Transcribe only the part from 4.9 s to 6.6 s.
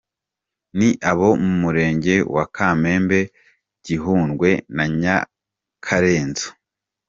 Nyakarenzo.